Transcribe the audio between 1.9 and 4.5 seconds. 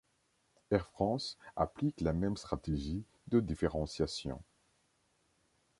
la même stratégie de différenciation.